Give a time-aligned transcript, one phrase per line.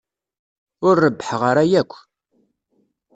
[0.87, 1.93] Ur rebbḥeɣ ara yakk.